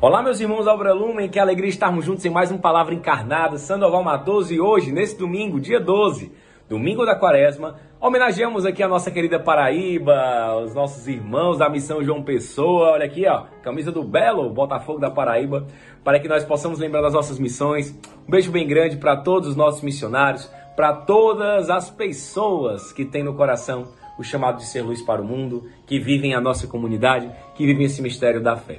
Olá, 0.00 0.22
meus 0.22 0.38
irmãos 0.38 0.68
Albra 0.68 0.92
Lumen, 0.92 1.28
que 1.28 1.40
alegria 1.40 1.68
estarmos 1.68 2.04
juntos 2.04 2.24
em 2.24 2.30
mais 2.30 2.52
um 2.52 2.56
Palavra 2.56 2.94
Encarnada, 2.94 3.58
Sandoval 3.58 4.04
Matoso, 4.04 4.54
e 4.54 4.60
hoje, 4.60 4.92
nesse 4.92 5.18
domingo, 5.18 5.58
dia 5.58 5.80
12, 5.80 6.30
domingo 6.68 7.04
da 7.04 7.16
quaresma, 7.16 7.74
homenageamos 8.00 8.64
aqui 8.64 8.80
a 8.80 8.86
nossa 8.86 9.10
querida 9.10 9.40
Paraíba, 9.40 10.54
os 10.64 10.72
nossos 10.72 11.08
irmãos 11.08 11.58
da 11.58 11.68
Missão 11.68 12.00
João 12.00 12.22
Pessoa, 12.22 12.92
olha 12.92 13.06
aqui, 13.06 13.26
ó, 13.26 13.46
camisa 13.60 13.90
do 13.90 14.04
Belo, 14.04 14.48
Botafogo 14.50 15.00
da 15.00 15.10
Paraíba, 15.10 15.66
para 16.04 16.20
que 16.20 16.28
nós 16.28 16.44
possamos 16.44 16.78
lembrar 16.78 17.02
das 17.02 17.14
nossas 17.14 17.40
missões. 17.40 17.90
Um 18.24 18.30
beijo 18.30 18.52
bem 18.52 18.68
grande 18.68 18.98
para 18.98 19.16
todos 19.16 19.48
os 19.48 19.56
nossos 19.56 19.82
missionários, 19.82 20.48
para 20.76 20.92
todas 20.92 21.70
as 21.70 21.90
pessoas 21.90 22.92
que 22.92 23.04
têm 23.04 23.24
no 23.24 23.34
coração 23.34 23.88
o 24.16 24.22
chamado 24.22 24.58
de 24.58 24.66
ser 24.66 24.82
luz 24.82 25.02
para 25.02 25.20
o 25.20 25.24
mundo, 25.24 25.68
que 25.88 25.98
vivem 25.98 26.34
a 26.34 26.40
nossa 26.40 26.68
comunidade, 26.68 27.28
que 27.56 27.66
vivem 27.66 27.86
esse 27.86 28.00
mistério 28.00 28.40
da 28.40 28.56
fé. 28.56 28.78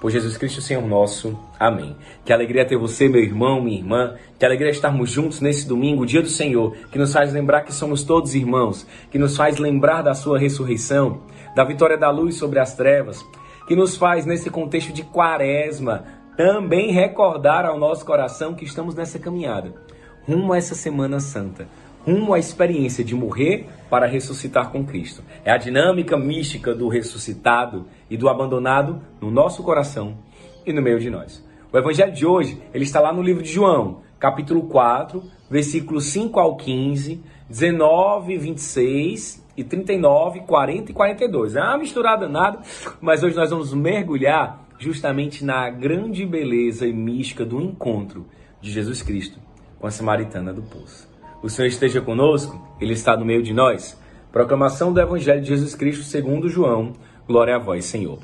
por 0.00 0.10
Jesus 0.10 0.36
Cristo, 0.36 0.60
Senhor 0.60 0.86
nosso. 0.86 1.38
Amém. 1.58 1.96
Que 2.24 2.32
alegria 2.32 2.64
ter 2.64 2.76
você, 2.76 3.08
meu 3.08 3.22
irmão, 3.22 3.62
minha 3.62 3.78
irmã. 3.78 4.14
Que 4.38 4.44
alegria 4.44 4.70
estarmos 4.70 5.10
juntos 5.10 5.40
nesse 5.40 5.66
domingo, 5.66 6.06
dia 6.06 6.22
do 6.22 6.28
Senhor, 6.28 6.76
que 6.92 6.98
nos 6.98 7.12
faz 7.12 7.32
lembrar 7.32 7.62
que 7.62 7.72
somos 7.72 8.04
todos 8.04 8.34
irmãos, 8.34 8.86
que 9.10 9.18
nos 9.18 9.36
faz 9.36 9.58
lembrar 9.58 10.02
da 10.02 10.14
sua 10.14 10.38
ressurreição, 10.38 11.22
da 11.54 11.64
vitória 11.64 11.96
da 11.96 12.10
luz 12.10 12.36
sobre 12.36 12.58
as 12.58 12.74
trevas, 12.74 13.24
que 13.66 13.74
nos 13.74 13.96
faz, 13.96 14.26
nesse 14.26 14.50
contexto 14.50 14.92
de 14.92 15.02
quaresma, 15.02 16.04
também 16.36 16.92
recordar 16.92 17.64
ao 17.64 17.78
nosso 17.78 18.04
coração 18.04 18.54
que 18.54 18.64
estamos 18.64 18.94
nessa 18.94 19.18
caminhada 19.18 19.86
rumo 20.26 20.52
a 20.52 20.58
essa 20.58 20.74
Semana 20.74 21.20
Santa 21.20 21.68
rumo 22.06 22.32
à 22.32 22.38
experiência 22.38 23.02
de 23.02 23.16
morrer 23.16 23.66
para 23.90 24.06
ressuscitar 24.06 24.70
com 24.70 24.84
Cristo. 24.84 25.24
É 25.44 25.50
a 25.50 25.56
dinâmica 25.56 26.16
mística 26.16 26.72
do 26.72 26.86
ressuscitado 26.86 27.86
e 28.08 28.16
do 28.16 28.28
abandonado 28.28 29.02
no 29.20 29.28
nosso 29.28 29.62
coração 29.64 30.16
e 30.64 30.72
no 30.72 30.80
meio 30.80 31.00
de 31.00 31.10
nós. 31.10 31.44
O 31.72 31.76
evangelho 31.76 32.12
de 32.12 32.24
hoje, 32.24 32.62
ele 32.72 32.84
está 32.84 33.00
lá 33.00 33.12
no 33.12 33.20
livro 33.20 33.42
de 33.42 33.50
João, 33.50 34.02
capítulo 34.20 34.62
4, 34.68 35.20
versículos 35.50 36.06
5 36.06 36.38
ao 36.38 36.56
15, 36.56 37.20
19, 37.50 38.38
26 38.38 39.44
e 39.56 39.64
39, 39.64 40.40
40 40.40 40.92
e 40.92 40.94
42. 40.94 41.56
É 41.56 41.60
uma 41.60 41.78
misturada 41.78 42.28
nada, 42.28 42.60
mas 43.00 43.24
hoje 43.24 43.34
nós 43.34 43.50
vamos 43.50 43.74
mergulhar 43.74 44.64
justamente 44.78 45.44
na 45.44 45.68
grande 45.70 46.24
beleza 46.24 46.86
e 46.86 46.92
mística 46.92 47.44
do 47.44 47.60
encontro 47.60 48.26
de 48.60 48.70
Jesus 48.70 49.02
Cristo 49.02 49.40
com 49.80 49.86
a 49.86 49.90
samaritana 49.90 50.52
do 50.52 50.62
poço. 50.62 51.15
O 51.46 51.48
Senhor 51.48 51.68
esteja 51.68 52.00
conosco, 52.00 52.60
Ele 52.80 52.92
está 52.92 53.16
no 53.16 53.24
meio 53.24 53.40
de 53.40 53.54
nós. 53.54 53.96
Proclamação 54.32 54.92
do 54.92 55.00
Evangelho 55.00 55.40
de 55.40 55.46
Jesus 55.46 55.76
Cristo 55.76 56.02
segundo 56.02 56.48
João. 56.48 56.94
Glória 57.24 57.54
a 57.54 57.58
vós, 57.60 57.84
Senhor. 57.84 58.18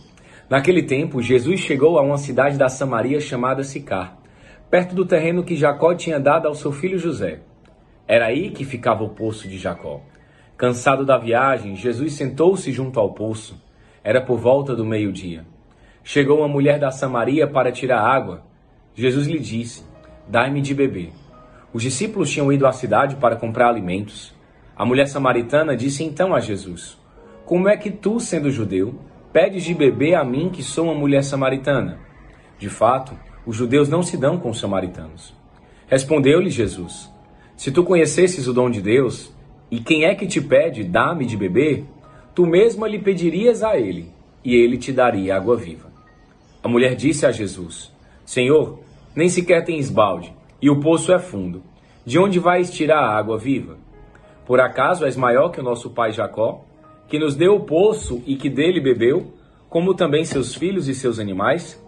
Naquele 0.50 0.82
tempo, 0.82 1.22
Jesus 1.22 1.60
chegou 1.60 2.00
a 2.00 2.02
uma 2.02 2.18
cidade 2.18 2.58
da 2.58 2.68
Samaria 2.68 3.20
chamada 3.20 3.62
Sicar, 3.62 4.18
perto 4.68 4.92
do 4.92 5.06
terreno 5.06 5.44
que 5.44 5.54
Jacó 5.54 5.94
tinha 5.94 6.18
dado 6.18 6.48
ao 6.48 6.54
seu 6.56 6.72
filho 6.72 6.98
José. 6.98 7.42
Era 8.08 8.26
aí 8.26 8.50
que 8.50 8.64
ficava 8.64 9.04
o 9.04 9.10
poço 9.10 9.46
de 9.46 9.56
Jacó. 9.56 10.00
Cansado 10.56 11.06
da 11.06 11.16
viagem, 11.16 11.76
Jesus 11.76 12.14
sentou-se 12.14 12.72
junto 12.72 12.98
ao 12.98 13.14
poço. 13.14 13.56
Era 14.02 14.20
por 14.20 14.40
volta 14.40 14.74
do 14.74 14.84
meio-dia. 14.84 15.46
Chegou 16.02 16.38
uma 16.38 16.48
mulher 16.48 16.80
da 16.80 16.90
Samaria 16.90 17.46
para 17.46 17.70
tirar 17.70 18.00
água. 18.00 18.42
Jesus 18.96 19.28
lhe 19.28 19.38
disse: 19.38 19.84
Dai-me 20.26 20.60
de 20.60 20.74
beber. 20.74 21.21
Os 21.72 21.82
discípulos 21.82 22.30
tinham 22.30 22.52
ido 22.52 22.66
à 22.66 22.72
cidade 22.72 23.16
para 23.16 23.36
comprar 23.36 23.68
alimentos. 23.68 24.34
A 24.76 24.84
mulher 24.84 25.06
samaritana 25.06 25.74
disse 25.74 26.04
então 26.04 26.34
a 26.34 26.40
Jesus: 26.40 26.98
Como 27.46 27.66
é 27.66 27.76
que 27.76 27.90
tu, 27.90 28.20
sendo 28.20 28.50
judeu, 28.50 28.94
pedes 29.32 29.64
de 29.64 29.72
beber 29.72 30.14
a 30.14 30.24
mim 30.24 30.50
que 30.50 30.62
sou 30.62 30.84
uma 30.84 30.94
mulher 30.94 31.24
samaritana? 31.24 31.98
De 32.58 32.68
fato, 32.68 33.18
os 33.46 33.56
judeus 33.56 33.88
não 33.88 34.02
se 34.02 34.18
dão 34.18 34.38
com 34.38 34.50
os 34.50 34.60
samaritanos. 34.60 35.34
Respondeu-lhe 35.86 36.50
Jesus: 36.50 37.10
Se 37.56 37.72
tu 37.72 37.82
conhecesses 37.82 38.46
o 38.46 38.52
dom 38.52 38.68
de 38.68 38.82
Deus, 38.82 39.34
e 39.70 39.80
quem 39.80 40.04
é 40.04 40.14
que 40.14 40.26
te 40.26 40.42
pede, 40.42 40.84
dá-me 40.84 41.24
de 41.24 41.38
beber, 41.38 41.86
tu 42.34 42.46
mesma 42.46 42.86
lhe 42.86 42.98
pedirias 42.98 43.62
a 43.62 43.78
ele, 43.78 44.10
e 44.44 44.54
ele 44.54 44.76
te 44.76 44.92
daria 44.92 45.36
água 45.36 45.56
viva. 45.56 45.90
A 46.62 46.68
mulher 46.68 46.94
disse 46.94 47.24
a 47.24 47.32
Jesus: 47.32 47.90
Senhor, 48.26 48.80
nem 49.16 49.30
sequer 49.30 49.64
tens 49.64 49.88
balde 49.88 50.41
e 50.62 50.70
o 50.70 50.78
poço 50.80 51.12
é 51.12 51.18
fundo. 51.18 51.60
De 52.06 52.20
onde 52.20 52.38
vais 52.38 52.70
tirar 52.70 53.00
a 53.00 53.18
água 53.18 53.36
viva? 53.36 53.76
Por 54.46 54.60
acaso 54.60 55.04
és 55.04 55.16
maior 55.16 55.50
que 55.50 55.60
o 55.60 55.62
nosso 55.62 55.90
pai 55.90 56.12
Jacó, 56.12 56.64
que 57.08 57.18
nos 57.18 57.34
deu 57.34 57.56
o 57.56 57.64
poço 57.64 58.22
e 58.24 58.36
que 58.36 58.48
dele 58.48 58.80
bebeu, 58.80 59.32
como 59.68 59.94
também 59.94 60.24
seus 60.24 60.54
filhos 60.54 60.86
e 60.86 60.94
seus 60.94 61.18
animais? 61.18 61.82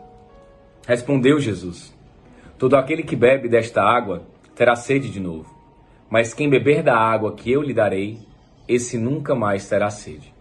Respondeu 0.87 1.39
Jesus: 1.39 1.97
Todo 2.59 2.77
aquele 2.77 3.03
que 3.03 3.17
bebe 3.17 3.49
desta 3.49 3.83
água 3.83 4.23
terá 4.55 4.75
sede 4.75 5.09
de 5.09 5.21
novo. 5.21 5.55
Mas 6.11 6.35
quem 6.35 6.51
beber 6.51 6.83
da 6.83 6.97
água 6.97 7.33
que 7.33 7.51
eu 7.51 7.63
lhe 7.63 7.73
darei, 7.73 8.19
esse 8.69 8.99
nunca 8.99 9.35
mais 9.35 9.69
terá 9.69 9.91
sede. 9.91 10.33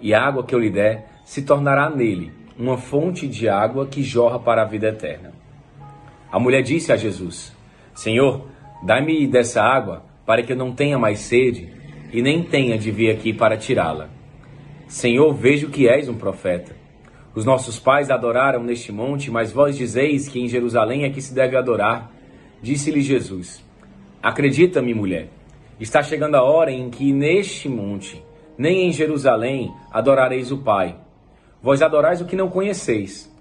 E 0.00 0.12
a 0.12 0.22
água 0.22 0.44
que 0.44 0.54
eu 0.54 0.58
lhe 0.58 0.70
der 0.70 1.08
se 1.24 1.42
tornará 1.42 1.88
nele 1.88 2.32
uma 2.58 2.76
fonte 2.76 3.26
de 3.26 3.48
água 3.48 3.86
que 3.86 4.02
jorra 4.02 4.38
para 4.38 4.62
a 4.62 4.66
vida 4.66 4.88
eterna. 4.88 5.32
A 6.30 6.38
mulher 6.38 6.62
disse 6.62 6.92
a 6.92 6.96
Jesus: 6.96 7.52
Senhor, 7.94 8.46
dá-me 8.82 9.26
dessa 9.26 9.62
água 9.62 10.04
para 10.24 10.42
que 10.42 10.52
eu 10.52 10.56
não 10.56 10.72
tenha 10.72 10.98
mais 10.98 11.20
sede 11.20 11.68
e 12.12 12.22
nem 12.22 12.42
tenha 12.42 12.78
de 12.78 12.90
vir 12.90 13.10
aqui 13.10 13.32
para 13.32 13.56
tirá-la. 13.56 14.08
Senhor, 14.86 15.32
vejo 15.34 15.70
que 15.70 15.88
és 15.88 16.08
um 16.08 16.14
profeta. 16.14 16.76
Os 17.34 17.44
nossos 17.44 17.78
pais 17.78 18.10
adoraram 18.10 18.62
neste 18.62 18.92
monte, 18.92 19.30
mas 19.30 19.50
vós 19.50 19.76
dizeis 19.76 20.28
que 20.28 20.40
em 20.40 20.48
Jerusalém 20.48 21.04
é 21.04 21.10
que 21.10 21.22
se 21.22 21.34
deve 21.34 21.56
adorar. 21.56 22.12
Disse-lhe 22.60 23.00
Jesus: 23.00 23.64
Acredita-me, 24.22 24.92
mulher, 24.92 25.28
está 25.80 26.02
chegando 26.02 26.34
a 26.34 26.42
hora 26.42 26.70
em 26.70 26.90
que 26.90 27.12
neste 27.12 27.68
monte, 27.68 28.22
nem 28.58 28.86
em 28.86 28.92
Jerusalém, 28.92 29.72
adorareis 29.90 30.52
o 30.52 30.58
Pai. 30.58 30.96
Vós 31.62 31.80
adorais 31.80 32.20
o 32.20 32.26
que 32.26 32.36
não 32.36 32.50
conheceis. 32.50 33.32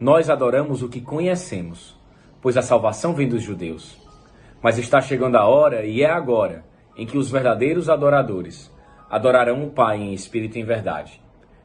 Nós 0.00 0.28
adoramos 0.28 0.82
o 0.82 0.88
que 0.88 1.00
conhecemos 1.00 1.96
pois 2.46 2.56
a 2.56 2.62
salvação 2.62 3.12
vem 3.12 3.28
dos 3.28 3.42
judeus. 3.42 4.00
Mas 4.62 4.78
está 4.78 5.00
chegando 5.00 5.34
a 5.34 5.48
hora, 5.48 5.84
e 5.84 6.02
é 6.02 6.08
agora, 6.08 6.64
em 6.96 7.04
que 7.04 7.18
os 7.18 7.28
verdadeiros 7.28 7.88
adoradores 7.88 8.72
adorarão 9.10 9.64
o 9.64 9.70
Pai 9.70 9.96
em 9.96 10.14
espírito 10.14 10.56
e 10.56 10.60
em 10.60 10.64
verdade. 10.64 11.20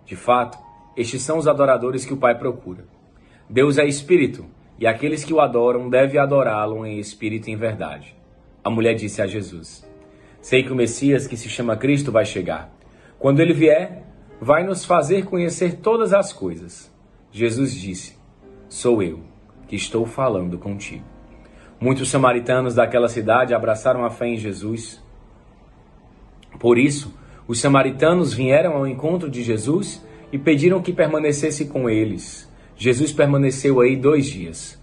De 0.08 0.16
fato, 0.16 0.58
estes 0.98 1.22
são 1.22 1.38
os 1.38 1.48
adoradores 1.48 2.04
que 2.04 2.16
o 2.16 2.18
Pai 2.18 2.36
procura. 2.36 2.84
Deus 3.48 3.78
é 3.78 3.86
espírito, 3.86 4.44
e 4.80 4.88
aqueles 4.88 5.24
que 5.24 5.32
o 5.32 5.40
adoram 5.40 5.88
devem 5.88 6.20
adorá-lo 6.20 6.84
em 6.84 6.98
espírito 6.98 7.48
e 7.48 7.54
em 7.54 7.58
verdade. 7.58 8.16
A 8.64 8.70
mulher 8.72 8.96
disse 8.96 9.22
a 9.22 9.28
Jesus: 9.28 9.88
Sei 10.42 10.64
que 10.64 10.74
o 10.74 10.76
Messias, 10.76 11.28
que 11.28 11.38
se 11.38 11.48
chama 11.48 11.78
Cristo, 11.78 12.12
vai 12.12 12.26
chegar. 12.26 12.74
Quando 13.20 13.40
ele 13.40 13.54
vier, 13.54 14.04
vai 14.42 14.64
nos 14.64 14.84
fazer 14.84 15.26
conhecer 15.26 15.76
todas 15.76 16.12
as 16.12 16.34
coisas. 16.34 16.92
Jesus 17.32 17.72
disse: 17.72 18.18
Sou 18.68 19.04
eu 19.04 19.30
estou 19.72 20.06
falando 20.06 20.58
contigo. 20.58 21.06
Muitos 21.80 22.10
samaritanos 22.10 22.76
daquela 22.76 23.08
cidade 23.08 23.54
abraçaram 23.54 24.06
a 24.06 24.10
fé 24.10 24.28
em 24.28 24.38
Jesus. 24.38 25.04
Por 26.60 26.78
isso, 26.78 27.14
os 27.48 27.60
samaritanos 27.60 28.34
vieram 28.34 28.74
ao 28.74 28.88
encontro 28.88 29.30
de 29.30 29.42
Jesus 29.42 30.06
e 30.32 30.38
pediram 30.38 30.82
que 30.82 30.94
permanecesse 30.94 31.66
com 31.66 31.90
eles. 31.90 32.50
Jesus 32.76 33.12
permaneceu 33.12 33.80
aí 33.80 33.96
dois 33.96 34.28
dias. 34.28 34.82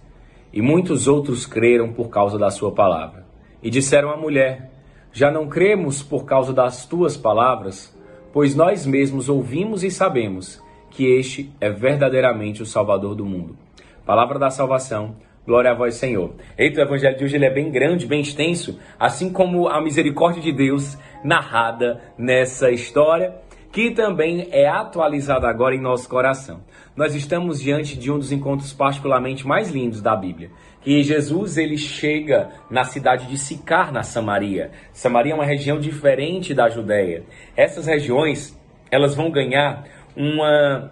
E 0.51 0.61
muitos 0.61 1.07
outros 1.07 1.45
creram 1.45 1.93
por 1.93 2.09
causa 2.09 2.37
da 2.37 2.49
sua 2.49 2.71
palavra. 2.71 3.25
E 3.61 3.69
disseram 3.69 4.09
à 4.09 4.17
mulher: 4.17 4.71
Já 5.11 5.31
não 5.31 5.47
cremos 5.47 6.03
por 6.03 6.25
causa 6.25 6.51
das 6.51 6.85
tuas 6.85 7.15
palavras, 7.15 7.95
pois 8.33 8.55
nós 8.55 8.85
mesmos 8.85 9.29
ouvimos 9.29 9.83
e 9.83 9.91
sabemos 9.91 10.61
que 10.89 11.05
este 11.05 11.51
é 11.61 11.69
verdadeiramente 11.69 12.61
o 12.61 12.65
Salvador 12.65 13.15
do 13.15 13.25
mundo. 13.25 13.57
Palavra 14.05 14.39
da 14.39 14.49
salvação. 14.49 15.15
Glória 15.45 15.71
a 15.71 15.73
vós, 15.73 15.95
Senhor. 15.95 16.35
Eita, 16.57 16.81
o 16.81 16.83
evangelho 16.83 17.17
de 17.17 17.23
hoje 17.23 17.35
ele 17.35 17.45
é 17.45 17.49
bem 17.49 17.71
grande, 17.71 18.05
bem 18.05 18.21
extenso, 18.21 18.79
assim 18.99 19.31
como 19.31 19.67
a 19.67 19.81
misericórdia 19.81 20.41
de 20.41 20.51
Deus 20.51 20.97
narrada 21.23 22.01
nessa 22.17 22.69
história. 22.71 23.33
que 23.71 23.91
também 23.91 24.47
é 24.51 24.67
atualizada 24.67 25.47
agora 25.47 25.75
em 25.75 25.79
nosso 25.79 26.09
coração. 26.09 26.61
Nós 26.95 27.13
estamos 27.13 27.61
diante 27.61 27.97
de 27.97 28.11
um 28.11 28.17
dos 28.17 28.31
encontros 28.31 28.73
particularmente 28.73 29.45
mais 29.45 29.69
lindos 29.69 30.01
da 30.01 30.15
Bíblia, 30.15 30.49
que 30.81 31.03
Jesus 31.03 31.55
ele 31.55 31.77
chega 31.77 32.49
na 32.69 32.83
cidade 32.83 33.27
de 33.27 33.37
Sicar, 33.37 33.91
na 33.91 34.01
Samaria. 34.01 34.71
Samaria 34.91 35.33
é 35.33 35.35
uma 35.35 35.45
região 35.45 35.79
diferente 35.79 36.53
da 36.53 36.67
Judéia. 36.67 37.23
Essas 37.55 37.85
regiões, 37.85 38.59
elas 38.89 39.13
vão 39.13 39.29
ganhar 39.29 39.83
uma 40.15 40.91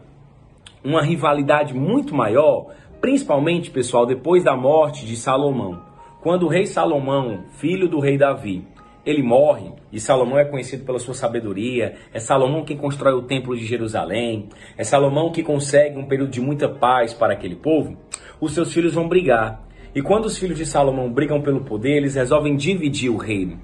uma 0.84 1.02
rivalidade 1.02 1.74
muito 1.74 2.16
maior, 2.16 2.68
principalmente, 3.02 3.72
pessoal, 3.72 4.06
depois 4.06 4.44
da 4.44 4.56
morte 4.56 5.06
de 5.06 5.16
Salomão. 5.16 5.82
Quando 6.22 6.44
o 6.44 6.50
rei 6.50 6.66
Salomão, 6.66 7.46
filho 7.58 7.88
do 7.88 8.00
rei 8.00 8.18
Davi, 8.18 8.66
ele 9.06 9.24
morre, 9.24 9.72
e 9.92 10.00
Salomão 10.00 10.38
é 10.38 10.44
conhecido 10.44 10.84
pela 10.84 11.00
sua 11.00 11.14
sabedoria, 11.14 11.96
é 12.14 12.20
Salomão 12.20 12.66
quem 12.66 12.76
constrói 12.76 13.14
o 13.14 13.22
templo 13.22 13.56
de 13.56 13.66
Jerusalém, 13.66 14.50
é 14.78 14.84
Salomão 14.84 15.32
que 15.32 15.42
consegue 15.42 15.98
um 15.98 16.06
período 16.06 16.32
de 16.32 16.42
muita 16.42 16.68
paz 16.68 17.14
para 17.14 17.34
aquele 17.34 17.56
povo, 17.56 17.96
os 18.42 18.54
seus 18.54 18.74
filhos 18.74 18.94
vão 18.94 19.08
brigar. 19.08 19.66
E 19.96 20.02
quando 20.02 20.26
os 20.26 20.38
filhos 20.38 20.58
de 20.58 20.66
Salomão 20.66 21.10
brigam 21.10 21.42
pelo 21.42 21.64
poder, 21.64 21.98
eles 21.98 22.16
resolvem 22.16 22.58
dividir 22.58 23.10
o 23.10 23.18
reino. 23.18 23.60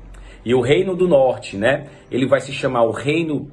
E 0.45 0.55
o 0.55 0.61
reino 0.61 0.95
do 0.95 1.07
norte, 1.07 1.57
né? 1.57 1.87
Ele 2.09 2.25
vai 2.25 2.39
se 2.39 2.51
chamar 2.53 2.83
o 2.83 2.91
reino 2.91 3.51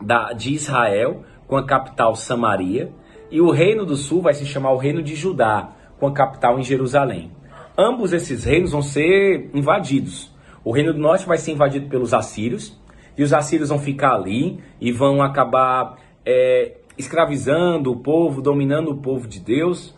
da, 0.00 0.32
de 0.32 0.54
Israel, 0.54 1.24
com 1.46 1.56
a 1.56 1.66
capital 1.66 2.14
Samaria, 2.14 2.90
e 3.30 3.40
o 3.40 3.50
reino 3.50 3.84
do 3.84 3.96
sul 3.96 4.22
vai 4.22 4.34
se 4.34 4.46
chamar 4.46 4.72
o 4.72 4.76
reino 4.76 5.02
de 5.02 5.14
Judá, 5.14 5.72
com 5.98 6.06
a 6.06 6.12
capital 6.12 6.58
em 6.58 6.62
Jerusalém. 6.62 7.30
Ambos 7.76 8.12
esses 8.12 8.44
reinos 8.44 8.72
vão 8.72 8.82
ser 8.82 9.50
invadidos. 9.54 10.34
O 10.64 10.72
reino 10.72 10.92
do 10.92 10.98
norte 10.98 11.26
vai 11.26 11.38
ser 11.38 11.52
invadido 11.52 11.88
pelos 11.88 12.14
assírios, 12.14 12.78
e 13.16 13.22
os 13.22 13.32
assírios 13.32 13.70
vão 13.70 13.78
ficar 13.78 14.14
ali 14.14 14.58
e 14.80 14.92
vão 14.92 15.22
acabar 15.22 15.96
é, 16.24 16.74
escravizando 16.98 17.92
o 17.92 17.96
povo, 17.96 18.42
dominando 18.42 18.90
o 18.90 18.96
povo 18.96 19.26
de 19.26 19.40
Deus, 19.40 19.94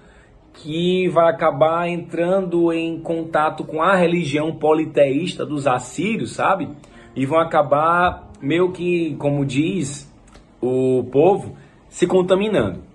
que 0.52 1.08
vai 1.08 1.30
acabar 1.30 1.88
entrando 1.88 2.72
em 2.72 3.00
contato 3.00 3.64
com 3.64 3.80
a 3.80 3.94
religião 3.94 4.54
politeísta 4.54 5.46
dos 5.46 5.66
assírios, 5.66 6.32
sabe? 6.32 6.68
E 7.14 7.24
vão 7.24 7.38
acabar 7.38 8.28
meio 8.40 8.72
que, 8.72 9.14
como 9.16 9.44
diz 9.44 10.12
o 10.60 11.04
povo, 11.12 11.56
se 11.88 12.06
contaminando. 12.06 12.87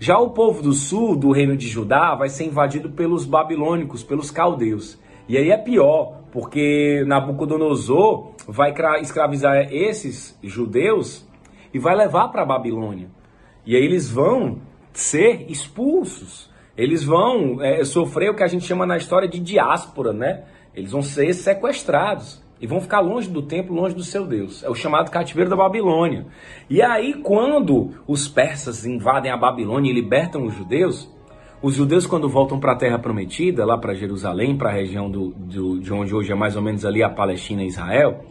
Já 0.00 0.16
o 0.18 0.30
povo 0.30 0.62
do 0.62 0.72
sul, 0.72 1.16
do 1.16 1.32
reino 1.32 1.56
de 1.56 1.66
Judá, 1.66 2.14
vai 2.14 2.28
ser 2.28 2.44
invadido 2.44 2.90
pelos 2.90 3.24
babilônicos, 3.24 4.04
pelos 4.04 4.30
caldeus. 4.30 4.96
E 5.28 5.36
aí 5.36 5.50
é 5.50 5.58
pior, 5.58 6.20
porque 6.30 7.04
Nabucodonosor 7.06 8.30
vai 8.46 8.72
escravizar 9.00 9.72
esses 9.72 10.38
judeus 10.42 11.26
e 11.74 11.78
vai 11.80 11.96
levar 11.96 12.28
para 12.28 12.42
a 12.42 12.46
Babilônia. 12.46 13.08
E 13.66 13.74
aí 13.74 13.84
eles 13.84 14.08
vão 14.08 14.60
ser 14.92 15.50
expulsos. 15.50 16.48
Eles 16.76 17.02
vão 17.02 17.60
é, 17.60 17.82
sofrer 17.84 18.30
o 18.30 18.36
que 18.36 18.44
a 18.44 18.46
gente 18.46 18.64
chama 18.64 18.86
na 18.86 18.96
história 18.96 19.28
de 19.28 19.40
diáspora, 19.40 20.12
né? 20.12 20.44
Eles 20.74 20.92
vão 20.92 21.02
ser 21.02 21.34
sequestrados 21.34 22.40
e 22.60 22.66
vão 22.66 22.80
ficar 22.80 23.00
longe 23.00 23.28
do 23.28 23.42
templo, 23.42 23.74
longe 23.74 23.94
do 23.94 24.02
seu 24.02 24.26
Deus. 24.26 24.62
É 24.64 24.68
o 24.68 24.74
chamado 24.74 25.10
cativeiro 25.10 25.50
da 25.50 25.56
Babilônia. 25.56 26.26
E 26.68 26.82
aí, 26.82 27.14
quando 27.14 27.90
os 28.06 28.26
persas 28.28 28.84
invadem 28.84 29.30
a 29.30 29.36
Babilônia 29.36 29.90
e 29.90 29.94
libertam 29.94 30.44
os 30.44 30.54
judeus, 30.54 31.10
os 31.60 31.74
judeus, 31.74 32.06
quando 32.06 32.28
voltam 32.28 32.60
para 32.60 32.72
a 32.72 32.76
Terra 32.76 32.98
Prometida, 32.98 33.64
lá 33.64 33.76
para 33.76 33.94
Jerusalém, 33.94 34.56
para 34.56 34.70
a 34.70 34.72
região 34.72 35.10
do, 35.10 35.30
do, 35.30 35.80
de 35.80 35.92
onde 35.92 36.14
hoje 36.14 36.30
é 36.30 36.34
mais 36.34 36.54
ou 36.54 36.62
menos 36.62 36.84
ali 36.84 37.02
a 37.02 37.10
Palestina 37.10 37.64
e 37.64 37.66
Israel, 37.66 38.24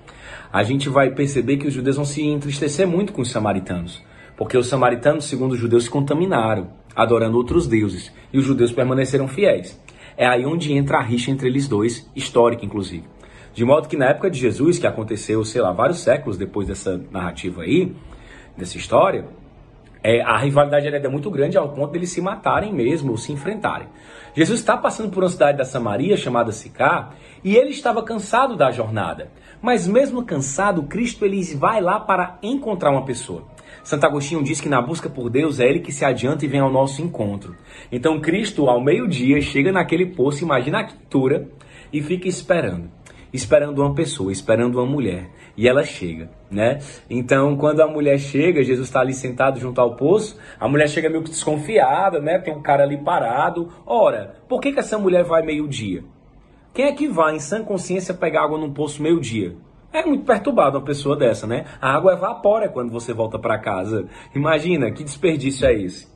a 0.51 0.63
gente 0.63 0.87
vai 0.87 1.11
perceber 1.11 1.57
que 1.57 1.67
os 1.67 1.73
judeus 1.73 1.97
vão 1.97 2.05
se 2.05 2.23
entristecer 2.23 2.87
muito 2.87 3.11
com 3.11 3.21
os 3.21 3.29
samaritanos. 3.29 4.01
Porque 4.37 4.57
os 4.57 4.67
samaritanos, 4.67 5.25
segundo 5.25 5.53
os 5.53 5.59
judeus, 5.59 5.85
se 5.85 5.89
contaminaram, 5.89 6.69
adorando 6.95 7.37
outros 7.37 7.67
deuses. 7.67 8.13
E 8.31 8.37
os 8.37 8.45
judeus 8.45 8.71
permaneceram 8.71 9.27
fiéis. 9.27 9.77
É 10.15 10.25
aí 10.25 10.45
onde 10.45 10.71
entra 10.73 10.97
a 10.97 11.01
rixa 11.01 11.29
entre 11.29 11.47
eles 11.47 11.67
dois, 11.67 12.09
histórica 12.15 12.65
inclusive. 12.65 13.03
De 13.57 13.65
modo 13.65 13.87
que 13.87 13.97
na 13.97 14.05
época 14.05 14.29
de 14.29 14.37
Jesus, 14.37 14.77
que 14.77 14.85
aconteceu, 14.85 15.43
sei 15.43 15.63
lá, 15.63 15.71
vários 15.71 16.01
séculos 16.01 16.37
depois 16.37 16.67
dessa 16.67 17.01
narrativa 17.09 17.63
aí, 17.63 17.91
dessa 18.55 18.77
história, 18.77 19.25
é, 20.03 20.21
a 20.21 20.37
rivalidade 20.37 20.85
era 20.85 21.09
muito 21.09 21.31
grande 21.31 21.57
ao 21.57 21.69
ponto 21.69 21.91
de 21.91 21.97
eles 21.97 22.11
se 22.11 22.21
matarem 22.21 22.71
mesmo, 22.71 23.09
ou 23.09 23.17
se 23.17 23.31
enfrentarem. 23.31 23.87
Jesus 24.35 24.59
está 24.59 24.77
passando 24.77 25.09
por 25.09 25.23
uma 25.23 25.29
cidade 25.31 25.57
da 25.57 25.65
Samaria 25.65 26.15
chamada 26.15 26.51
Sicá, 26.51 27.13
e 27.43 27.55
ele 27.55 27.71
estava 27.71 28.03
cansado 28.03 28.55
da 28.55 28.69
jornada. 28.69 29.31
Mas 29.59 29.87
mesmo 29.87 30.23
cansado, 30.23 30.83
Cristo 30.83 31.25
ele 31.25 31.41
vai 31.55 31.81
lá 31.81 31.99
para 31.99 32.37
encontrar 32.43 32.91
uma 32.91 33.05
pessoa. 33.05 33.43
Santo 33.83 34.05
Agostinho 34.05 34.43
diz 34.43 34.61
que 34.61 34.69
na 34.69 34.83
busca 34.83 35.09
por 35.09 35.31
Deus 35.31 35.59
é 35.59 35.67
ele 35.67 35.79
que 35.79 35.91
se 35.91 36.05
adianta 36.05 36.45
e 36.45 36.47
vem 36.47 36.59
ao 36.59 36.71
nosso 36.71 37.01
encontro. 37.01 37.55
Então 37.91 38.21
Cristo, 38.21 38.69
ao 38.69 38.79
meio-dia, 38.79 39.41
chega 39.41 39.71
naquele 39.71 40.05
poço, 40.05 40.43
imagina 40.43 40.81
a 40.81 40.83
quintura, 40.83 41.49
e 41.91 42.03
fica 42.03 42.27
esperando 42.27 42.95
esperando 43.33 43.79
uma 43.79 43.93
pessoa, 43.93 44.31
esperando 44.31 44.75
uma 44.75 44.85
mulher. 44.85 45.29
E 45.55 45.67
ela 45.67 45.83
chega, 45.83 46.29
né? 46.49 46.79
Então, 47.09 47.57
quando 47.57 47.81
a 47.81 47.87
mulher 47.87 48.17
chega, 48.19 48.63
Jesus 48.63 48.87
está 48.87 49.01
ali 49.01 49.13
sentado 49.13 49.59
junto 49.59 49.79
ao 49.81 49.95
poço, 49.95 50.39
a 50.59 50.67
mulher 50.67 50.87
chega 50.87 51.09
meio 51.09 51.23
que 51.23 51.29
desconfiada, 51.29 52.19
né? 52.19 52.39
Tem 52.39 52.53
um 52.53 52.61
cara 52.61 52.83
ali 52.83 52.97
parado. 52.97 53.69
Ora, 53.85 54.35
por 54.47 54.61
que, 54.61 54.71
que 54.71 54.79
essa 54.79 54.97
mulher 54.97 55.23
vai 55.23 55.41
meio-dia? 55.41 56.03
Quem 56.73 56.85
é 56.85 56.91
que 56.91 57.07
vai 57.07 57.35
em 57.35 57.39
sã 57.39 57.63
consciência 57.63 58.13
pegar 58.13 58.43
água 58.43 58.57
num 58.57 58.71
poço 58.71 59.01
meio-dia? 59.01 59.55
É 59.91 60.05
muito 60.05 60.25
perturbado 60.25 60.77
uma 60.77 60.85
pessoa 60.85 61.15
dessa, 61.15 61.47
né? 61.47 61.65
A 61.81 61.95
água 61.95 62.13
evapora 62.13 62.69
quando 62.69 62.91
você 62.91 63.13
volta 63.13 63.39
para 63.39 63.57
casa. 63.57 64.07
Imagina, 64.35 64.91
que 64.91 65.03
desperdício 65.03 65.65
é 65.65 65.73
esse? 65.73 66.07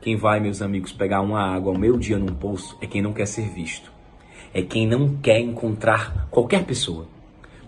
Quem 0.00 0.16
vai, 0.16 0.40
meus 0.40 0.60
amigos, 0.60 0.92
pegar 0.92 1.20
uma 1.20 1.40
água 1.40 1.72
ao 1.72 1.78
meio-dia 1.78 2.18
num 2.18 2.34
poço 2.34 2.76
é 2.82 2.86
quem 2.86 3.00
não 3.00 3.12
quer 3.12 3.26
ser 3.26 3.48
visto 3.48 3.92
é 4.54 4.62
quem 4.62 4.86
não 4.86 5.16
quer 5.16 5.40
encontrar 5.40 6.28
qualquer 6.30 6.64
pessoa. 6.64 7.06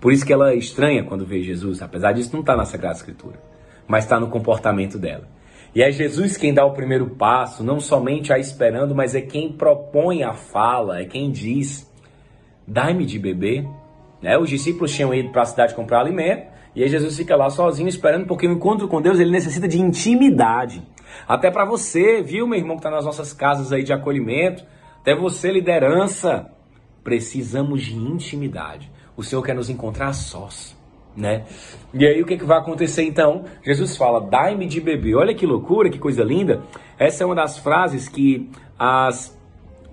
Por 0.01 0.13
isso 0.13 0.27
que 0.27 0.33
ela 0.33 0.53
é 0.53 0.57
estranha 0.57 1.03
quando 1.03 1.25
vê 1.25 1.43
Jesus, 1.43 1.81
apesar 1.81 2.13
disso 2.13 2.31
não 2.33 2.41
está 2.41 2.55
na 2.57 2.65
Sagrada 2.65 2.97
Escritura, 2.97 3.41
mas 3.89 4.05
está 4.05 4.21
no 4.21 4.29
comportamento 4.29 4.99
dela. 4.99 5.27
E 5.75 5.83
é 5.83 5.91
Jesus 5.91 6.37
quem 6.37 6.55
dá 6.55 6.65
o 6.65 6.73
primeiro 6.73 7.07
passo, 7.11 7.65
não 7.65 7.81
somente 7.81 8.33
a 8.33 8.39
esperando, 8.39 8.95
mas 8.95 9.15
é 9.15 9.21
quem 9.21 9.51
propõe 9.51 10.23
a 10.23 10.33
fala, 10.33 11.01
é 11.01 11.05
quem 11.05 11.31
diz: 11.31 11.91
dai-me 12.67 13.05
de 13.05 13.19
beber. 13.19 13.67
Né? 14.23 14.39
Os 14.39 14.49
discípulos 14.49 14.95
tinham 14.95 15.13
ido 15.13 15.31
para 15.31 15.43
a 15.43 15.47
cidade 15.47 15.75
comprar 15.75 16.01
alimento, 16.01 16.47
e 16.77 16.83
aí 16.83 16.89
Jesus 16.89 17.17
fica 17.17 17.35
lá 17.35 17.51
sozinho 17.51 17.89
esperando, 17.89 18.27
porque 18.27 18.47
o 18.47 18.53
encontro 18.53 18.87
com 18.87 19.03
Deus 19.03 19.19
ele 19.19 19.31
necessita 19.31 19.67
de 19.67 19.81
intimidade. 19.81 20.83
Até 21.27 21.51
para 21.51 21.65
você, 21.65 22.23
viu, 22.23 22.47
meu 22.47 22.59
irmão, 22.59 22.77
que 22.77 22.81
está 22.81 22.91
nas 22.91 23.05
nossas 23.05 23.33
casas 23.33 23.73
aí 23.73 23.83
de 23.83 23.93
acolhimento, 23.93 24.65
até 25.01 25.15
você, 25.15 25.51
liderança, 25.51 26.51
precisamos 27.05 27.83
de 27.83 27.95
intimidade. 27.95 28.91
O 29.17 29.23
Senhor 29.23 29.43
quer 29.43 29.55
nos 29.55 29.71
encontrar 29.71 30.13
sós, 30.15 30.77
né? 31.17 31.45
E 31.93 32.05
aí 32.05 32.21
o 32.21 32.27
que, 32.27 32.37
que 32.37 32.45
vai 32.45 32.59
acontecer 32.59 33.05
então? 33.05 33.45
Jesus 33.63 33.97
fala: 33.97 34.21
"Dai-me 34.21 34.67
de 34.67 34.81
beber". 34.81 35.15
Olha 35.15 35.35
que 35.35 35.47
loucura, 35.47 35.91
que 35.91 35.99
coisa 35.99 36.25
linda. 36.25 36.63
Essa 36.99 37.23
é 37.23 37.27
uma 37.27 37.35
das 37.35 37.59
frases 37.59 38.09
que 38.09 38.51
as 38.79 39.39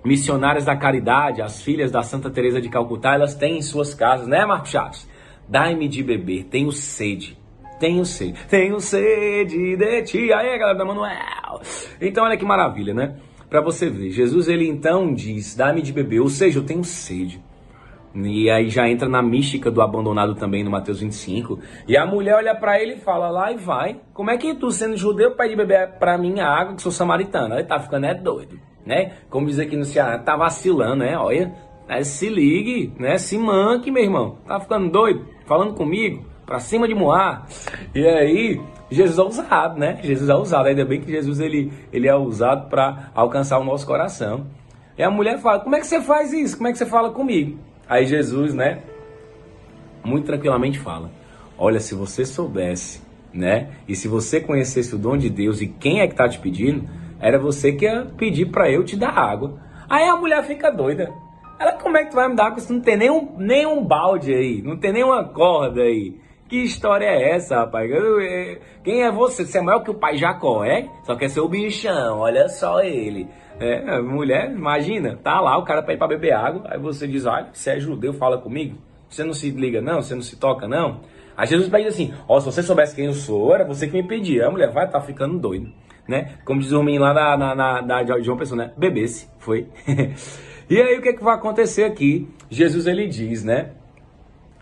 missionárias 0.04 0.64
da 0.64 0.74
caridade, 0.74 1.42
as 1.42 1.62
filhas 1.62 1.92
da 1.92 2.02
Santa 2.02 2.30
Teresa 2.30 2.60
de 2.60 2.68
Calcutá, 2.68 3.14
elas 3.14 3.34
têm 3.34 3.58
em 3.58 3.62
suas 3.62 3.94
casas, 3.94 4.26
né, 4.26 4.44
Marcos 4.44 4.70
Chaves? 4.70 5.08
Dai-me 5.48 5.86
de 5.86 6.02
beber, 6.02 6.44
tenho 6.44 6.72
sede. 6.72 7.38
Tenho 7.78 8.04
sede, 8.04 8.38
tenho 8.48 8.80
sede 8.80 9.76
de 9.76 10.02
ti. 10.02 10.32
Aí, 10.32 10.58
galera 10.58 10.78
da 10.78 10.84
Manuel. 10.84 11.60
Então, 12.00 12.24
olha 12.24 12.36
que 12.36 12.44
maravilha, 12.44 12.94
né? 12.94 13.16
Para 13.52 13.60
você 13.60 13.90
ver. 13.90 14.10
Jesus 14.10 14.48
ele 14.48 14.66
então 14.66 15.12
diz: 15.12 15.54
"Dá-me 15.54 15.82
de 15.82 15.92
beber", 15.92 16.20
ou 16.20 16.28
seja, 16.30 16.58
eu 16.58 16.64
tenho 16.64 16.82
sede. 16.82 17.38
E 18.14 18.50
aí 18.50 18.70
já 18.70 18.88
entra 18.88 19.08
na 19.08 19.22
mística 19.22 19.70
do 19.70 19.82
abandonado 19.82 20.34
também 20.34 20.64
no 20.64 20.70
Mateus 20.70 21.00
25. 21.00 21.58
E 21.86 21.94
a 21.94 22.06
mulher 22.06 22.36
olha 22.36 22.54
para 22.54 22.80
ele 22.80 22.94
e 22.94 22.98
fala: 22.98 23.28
"Lá 23.28 23.52
e 23.52 23.58
vai. 23.58 24.00
Como 24.14 24.30
é 24.30 24.38
que 24.38 24.54
tu 24.54 24.70
sendo 24.70 24.96
judeu 24.96 25.32
pede 25.32 25.54
beber 25.54 25.98
para 25.98 26.16
mim 26.16 26.40
a 26.40 26.48
água 26.48 26.74
que 26.76 26.82
sou 26.82 26.90
samaritano?" 26.90 27.54
Ele 27.54 27.64
tá 27.64 27.78
ficando 27.78 28.06
é 28.06 28.14
doido, 28.14 28.58
né? 28.86 29.12
Como 29.28 29.46
diz 29.46 29.58
aqui 29.58 29.76
no 29.76 29.84
Ceará, 29.84 30.18
tá 30.18 30.34
vacilando, 30.34 31.04
né? 31.04 31.16
Olha, 31.18 31.54
né? 31.86 32.02
se 32.04 32.30
ligue, 32.30 32.90
né? 32.98 33.18
Se 33.18 33.36
manque, 33.36 33.90
meu 33.90 34.02
irmão. 34.02 34.38
Tá 34.46 34.58
ficando 34.60 34.90
doido? 34.90 35.26
Falando 35.44 35.74
comigo? 35.74 36.24
Pra 36.46 36.58
cima 36.58 36.88
de 36.88 36.94
Moá. 36.94 37.44
E 37.94 38.06
aí, 38.06 38.60
Jesus 38.92 39.18
é 39.18 39.22
usado, 39.22 39.78
né? 39.78 39.98
Jesus 40.02 40.28
é 40.28 40.34
usado. 40.34 40.66
Ainda 40.66 40.84
bem 40.84 41.00
que 41.00 41.10
Jesus 41.10 41.40
ele, 41.40 41.72
ele 41.92 42.08
é 42.08 42.14
usado 42.14 42.68
para 42.68 43.10
alcançar 43.14 43.58
o 43.58 43.64
nosso 43.64 43.86
coração. 43.86 44.46
E 44.96 45.02
a 45.02 45.10
mulher 45.10 45.38
fala: 45.38 45.60
Como 45.60 45.74
é 45.74 45.80
que 45.80 45.86
você 45.86 46.00
faz 46.00 46.32
isso? 46.32 46.56
Como 46.56 46.68
é 46.68 46.72
que 46.72 46.78
você 46.78 46.86
fala 46.86 47.10
comigo? 47.10 47.58
Aí 47.88 48.06
Jesus, 48.06 48.54
né? 48.54 48.82
Muito 50.04 50.26
tranquilamente 50.26 50.78
fala: 50.78 51.10
Olha, 51.58 51.80
se 51.80 51.94
você 51.94 52.24
soubesse, 52.24 53.00
né? 53.32 53.70
E 53.88 53.94
se 53.94 54.08
você 54.08 54.40
conhecesse 54.40 54.94
o 54.94 54.98
dom 54.98 55.16
de 55.16 55.30
Deus 55.30 55.60
e 55.60 55.66
quem 55.66 56.00
é 56.00 56.06
que 56.06 56.14
tá 56.14 56.28
te 56.28 56.38
pedindo, 56.38 56.88
era 57.20 57.38
você 57.38 57.72
que 57.72 57.84
ia 57.84 58.06
pedir 58.16 58.46
para 58.46 58.70
eu 58.70 58.84
te 58.84 58.96
dar 58.96 59.16
água. 59.16 59.58
Aí 59.88 60.04
a 60.08 60.16
mulher 60.16 60.42
fica 60.44 60.70
doida. 60.70 61.12
Ela, 61.58 61.72
como 61.72 61.96
é 61.96 62.04
que 62.04 62.10
tu 62.10 62.16
vai 62.16 62.28
me 62.28 62.34
dar 62.34 62.46
água 62.46 62.60
se 62.60 62.72
não 62.72 62.80
tem 62.80 62.96
nenhum, 62.96 63.36
nenhum 63.38 63.84
balde 63.84 64.34
aí? 64.34 64.60
Não 64.60 64.76
tem 64.76 64.92
nenhuma 64.92 65.22
corda 65.24 65.82
aí? 65.82 66.16
Que 66.52 66.64
história 66.64 67.06
é 67.06 67.30
essa, 67.30 67.60
rapaz? 67.60 67.90
Quem 68.84 69.04
é 69.04 69.10
você? 69.10 69.42
Você 69.42 69.56
é 69.56 69.62
maior 69.62 69.82
que 69.82 69.90
o 69.90 69.94
pai 69.94 70.18
Jacó, 70.18 70.62
é? 70.62 70.86
Só 71.02 71.16
quer 71.16 71.30
ser 71.30 71.40
o 71.40 71.48
bichão, 71.48 72.18
olha 72.18 72.46
só 72.46 72.82
ele. 72.82 73.26
É, 73.58 73.98
mulher, 74.02 74.50
imagina, 74.50 75.16
tá 75.16 75.40
lá, 75.40 75.56
o 75.56 75.64
cara 75.64 75.82
pede 75.82 75.96
pra 75.96 76.06
beber 76.06 76.34
água, 76.34 76.64
aí 76.66 76.78
você 76.78 77.08
diz, 77.08 77.24
olha, 77.24 77.48
você 77.50 77.70
é 77.70 77.80
judeu, 77.80 78.12
fala 78.12 78.36
comigo. 78.36 78.76
Você 79.08 79.24
não 79.24 79.32
se 79.32 79.48
liga 79.48 79.80
não, 79.80 80.02
você 80.02 80.14
não 80.14 80.20
se 80.20 80.36
toca 80.36 80.68
não. 80.68 81.00
Aí 81.34 81.46
Jesus 81.46 81.70
pede 81.70 81.88
assim, 81.88 82.12
ó, 82.28 82.36
oh, 82.36 82.40
se 82.40 82.44
você 82.44 82.62
soubesse 82.62 82.94
quem 82.94 83.06
eu 83.06 83.14
sou, 83.14 83.54
era 83.54 83.64
você 83.64 83.86
que 83.86 83.94
me 83.94 84.06
pedia. 84.06 84.46
A 84.46 84.50
mulher 84.50 84.70
vai, 84.70 84.86
tá 84.86 85.00
ficando 85.00 85.38
doido, 85.38 85.72
né? 86.06 86.34
Como 86.44 86.60
diz 86.60 86.70
o 86.72 86.82
menino 86.82 87.02
lá 87.02 87.14
na, 87.14 87.34
na, 87.34 87.54
na, 87.54 87.80
na 87.80 88.20
João 88.20 88.36
Pessoa, 88.36 88.62
né? 88.62 88.72
Bebesse, 88.76 89.26
foi. 89.38 89.68
e 90.68 90.78
aí 90.78 90.98
o 90.98 91.00
que, 91.00 91.08
é 91.08 91.12
que 91.14 91.24
vai 91.24 91.34
acontecer 91.34 91.84
aqui? 91.84 92.28
Jesus 92.50 92.86
ele 92.86 93.06
diz, 93.06 93.42
né? 93.42 93.70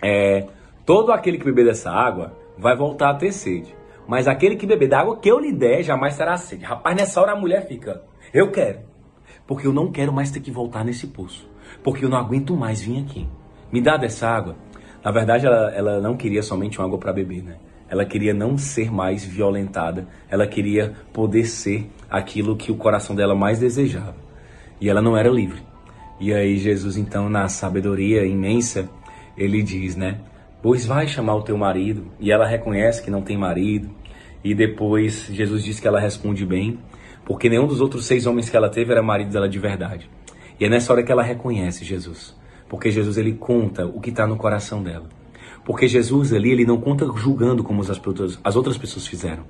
É, 0.00 0.46
todo 0.84 1.12
aquele 1.12 1.38
que 1.38 1.44
beber 1.44 1.66
dessa 1.66 1.90
água 1.90 2.36
vai 2.58 2.76
voltar 2.76 3.10
a 3.10 3.14
ter 3.14 3.32
sede. 3.32 3.74
Mas 4.06 4.26
aquele 4.26 4.56
que 4.56 4.66
beber 4.66 4.88
da 4.88 5.00
água 5.00 5.18
que 5.18 5.30
eu 5.30 5.38
lhe 5.38 5.52
der 5.52 5.82
jamais 5.82 6.16
terá 6.16 6.36
sede. 6.36 6.64
Rapaz, 6.64 6.96
nessa 6.96 7.20
hora 7.20 7.32
a 7.32 7.36
mulher 7.36 7.66
fica, 7.66 8.02
eu 8.34 8.50
quero. 8.50 8.80
Porque 9.46 9.66
eu 9.66 9.72
não 9.72 9.90
quero 9.90 10.12
mais 10.12 10.30
ter 10.30 10.40
que 10.40 10.50
voltar 10.50 10.84
nesse 10.84 11.06
poço. 11.06 11.48
Porque 11.82 12.04
eu 12.04 12.08
não 12.08 12.18
aguento 12.18 12.56
mais 12.56 12.80
vir 12.82 13.00
aqui. 13.00 13.28
Me 13.72 13.80
dá 13.80 13.96
dessa 13.96 14.28
água. 14.28 14.56
Na 15.04 15.10
verdade, 15.10 15.46
ela, 15.46 15.70
ela 15.72 16.00
não 16.00 16.16
queria 16.16 16.42
somente 16.42 16.78
uma 16.78 16.86
água 16.86 16.98
para 16.98 17.12
beber, 17.12 17.42
né? 17.42 17.56
Ela 17.88 18.04
queria 18.04 18.32
não 18.32 18.56
ser 18.56 18.92
mais 18.92 19.24
violentada. 19.24 20.06
Ela 20.28 20.46
queria 20.46 20.94
poder 21.12 21.44
ser 21.44 21.90
aquilo 22.08 22.56
que 22.56 22.70
o 22.70 22.76
coração 22.76 23.16
dela 23.16 23.34
mais 23.34 23.58
desejava. 23.58 24.16
E 24.80 24.88
ela 24.88 25.02
não 25.02 25.16
era 25.16 25.28
livre. 25.28 25.62
E 26.20 26.32
aí 26.32 26.56
Jesus, 26.56 26.96
então, 26.96 27.28
na 27.28 27.48
sabedoria 27.48 28.24
imensa, 28.24 28.88
ele 29.36 29.62
diz, 29.62 29.96
né? 29.96 30.20
Pois 30.62 30.84
vai 30.84 31.06
chamar 31.08 31.36
o 31.36 31.42
teu 31.42 31.56
marido. 31.56 32.06
E 32.18 32.30
ela 32.30 32.46
reconhece 32.46 33.02
que 33.02 33.10
não 33.10 33.22
tem 33.22 33.36
marido. 33.36 33.90
E 34.42 34.54
depois 34.54 35.26
Jesus 35.30 35.64
diz 35.64 35.80
que 35.80 35.86
ela 35.86 36.00
responde 36.00 36.46
bem, 36.46 36.78
porque 37.24 37.48
nenhum 37.48 37.66
dos 37.66 37.80
outros 37.80 38.06
seis 38.06 38.26
homens 38.26 38.48
que 38.48 38.56
ela 38.56 38.68
teve 38.68 38.90
era 38.92 39.02
marido 39.02 39.30
dela 39.30 39.48
de 39.48 39.58
verdade. 39.58 40.10
E 40.58 40.64
é 40.64 40.68
nessa 40.68 40.92
hora 40.92 41.02
que 41.02 41.12
ela 41.12 41.22
reconhece 41.22 41.84
Jesus. 41.84 42.34
Porque 42.68 42.90
Jesus 42.90 43.18
ele 43.18 43.32
conta 43.34 43.86
o 43.86 44.00
que 44.00 44.10
está 44.10 44.26
no 44.26 44.36
coração 44.36 44.82
dela. 44.82 45.08
Porque 45.64 45.86
Jesus 45.86 46.32
ali 46.32 46.50
ele 46.50 46.64
não 46.64 46.80
conta 46.80 47.06
julgando 47.16 47.62
como 47.62 47.82
as, 47.82 47.90
as 48.42 48.56
outras 48.56 48.78
pessoas 48.78 49.06
fizeram. 49.06 49.44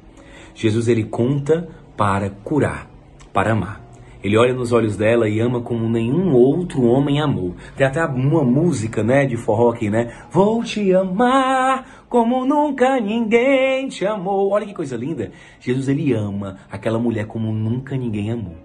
Jesus 0.54 0.88
ele 0.88 1.04
conta 1.04 1.68
para 1.96 2.30
curar, 2.30 2.90
para 3.32 3.52
amar. 3.52 3.89
Ele 4.22 4.36
olha 4.36 4.52
nos 4.52 4.70
olhos 4.72 4.96
dela 4.96 5.28
e 5.28 5.40
ama 5.40 5.62
como 5.62 5.88
nenhum 5.88 6.34
outro 6.34 6.82
homem 6.84 7.20
amou. 7.20 7.54
Tem 7.76 7.86
até 7.86 8.04
uma 8.04 8.44
música, 8.44 9.02
né, 9.02 9.24
de 9.24 9.36
forró 9.36 9.70
aqui, 9.70 9.88
né? 9.88 10.12
Vou 10.30 10.62
te 10.62 10.92
amar 10.92 12.04
como 12.08 12.44
nunca 12.44 13.00
ninguém 13.00 13.88
te 13.88 14.04
amou. 14.04 14.50
Olha 14.50 14.66
que 14.66 14.74
coisa 14.74 14.96
linda. 14.96 15.32
Jesus 15.58 15.88
ele 15.88 16.12
ama 16.12 16.58
aquela 16.70 16.98
mulher 16.98 17.26
como 17.26 17.50
nunca 17.50 17.96
ninguém 17.96 18.30
amou. 18.30 18.56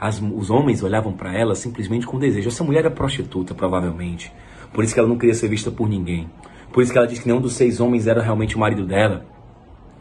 As, 0.00 0.20
os 0.20 0.50
homens 0.50 0.82
olhavam 0.82 1.12
para 1.12 1.32
ela 1.32 1.54
simplesmente 1.54 2.06
com 2.06 2.18
desejo. 2.18 2.48
Essa 2.48 2.64
mulher 2.64 2.80
era 2.80 2.90
prostituta, 2.90 3.54
provavelmente. 3.54 4.32
Por 4.72 4.82
isso 4.82 4.94
que 4.94 5.00
ela 5.00 5.08
não 5.08 5.18
queria 5.18 5.34
ser 5.34 5.48
vista 5.48 5.70
por 5.70 5.88
ninguém. 5.88 6.28
Por 6.72 6.82
isso 6.82 6.92
que 6.92 6.98
ela 6.98 7.06
disse 7.06 7.22
que 7.22 7.28
nenhum 7.28 7.40
dos 7.40 7.54
seis 7.54 7.80
homens 7.80 8.06
era 8.06 8.22
realmente 8.22 8.56
o 8.56 8.60
marido 8.60 8.84
dela. 8.84 9.24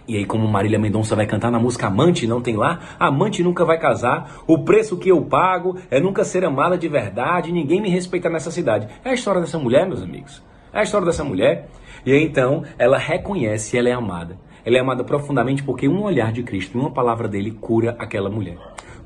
E 0.07 0.15
aí, 0.15 0.25
como 0.25 0.47
Marília 0.47 0.79
Mendonça 0.79 1.17
vai 1.17 1.25
cantar 1.25 1.51
na 1.51 1.59
música 1.59 1.87
Amante, 1.87 2.25
não 2.25 2.41
tem 2.41 2.55
lá? 2.55 2.79
Amante 2.97 3.43
nunca 3.43 3.65
vai 3.65 3.77
casar. 3.77 4.41
O 4.47 4.59
preço 4.59 4.95
que 4.95 5.09
eu 5.09 5.21
pago 5.21 5.77
é 5.91 5.99
nunca 5.99 6.23
ser 6.23 6.45
amada 6.45 6.77
de 6.77 6.87
verdade. 6.87 7.51
Ninguém 7.51 7.81
me 7.81 7.89
respeita 7.89 8.29
nessa 8.29 8.49
cidade. 8.49 8.87
É 9.03 9.09
a 9.09 9.13
história 9.13 9.41
dessa 9.41 9.59
mulher, 9.59 9.85
meus 9.85 10.01
amigos. 10.01 10.41
É 10.71 10.79
a 10.79 10.83
história 10.83 11.05
dessa 11.05 11.25
mulher. 11.25 11.67
E 12.05 12.13
aí, 12.13 12.23
então, 12.23 12.63
ela 12.77 12.97
reconhece, 12.97 13.77
ela 13.77 13.89
é 13.89 13.93
amada. 13.93 14.37
Ela 14.63 14.77
é 14.77 14.79
amada 14.79 15.03
profundamente 15.03 15.61
porque 15.61 15.89
um 15.89 16.01
olhar 16.03 16.31
de 16.31 16.41
Cristo, 16.41 16.79
uma 16.79 16.91
palavra 16.91 17.27
dele, 17.27 17.51
cura 17.51 17.93
aquela 17.99 18.29
mulher 18.29 18.57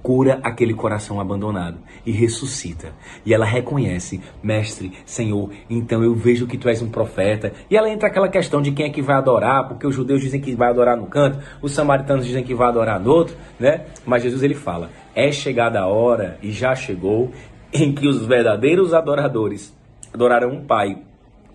cura 0.01 0.39
aquele 0.43 0.73
coração 0.73 1.19
abandonado 1.19 1.77
e 2.05 2.11
ressuscita. 2.11 2.93
E 3.25 3.33
ela 3.33 3.45
reconhece, 3.45 4.21
mestre, 4.41 4.91
Senhor, 5.05 5.49
então 5.69 6.03
eu 6.03 6.13
vejo 6.13 6.47
que 6.47 6.57
tu 6.57 6.67
és 6.67 6.81
um 6.81 6.89
profeta. 6.89 7.53
E 7.69 7.77
ela 7.77 7.89
entra 7.89 8.07
aquela 8.07 8.29
questão 8.29 8.61
de 8.61 8.71
quem 8.71 8.87
é 8.87 8.89
que 8.89 9.01
vai 9.01 9.15
adorar, 9.15 9.67
porque 9.67 9.85
os 9.85 9.95
judeus 9.95 10.21
dizem 10.21 10.41
que 10.41 10.55
vai 10.55 10.69
adorar 10.69 10.97
no 10.97 11.07
canto, 11.07 11.39
os 11.61 11.71
samaritanos 11.71 12.25
dizem 12.25 12.43
que 12.43 12.55
vai 12.55 12.67
adorar 12.67 12.99
no 12.99 13.11
outro, 13.11 13.35
né? 13.59 13.85
Mas 14.05 14.23
Jesus 14.23 14.43
ele 14.43 14.55
fala: 14.55 14.89
"É 15.15 15.31
chegada 15.31 15.79
a 15.79 15.87
hora 15.87 16.37
e 16.41 16.51
já 16.51 16.75
chegou 16.75 17.31
em 17.73 17.93
que 17.93 18.07
os 18.07 18.25
verdadeiros 18.25 18.93
adoradores 18.93 19.75
adorarão 20.13 20.57
o 20.57 20.65
Pai 20.65 20.97